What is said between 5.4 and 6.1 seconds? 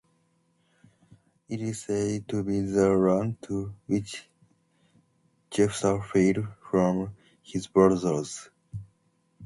Jephtha